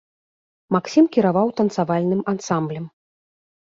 Максім 0.75 1.05
кіраваў 1.17 1.47
танцавальным 1.61 2.21
ансамблем. 2.37 2.85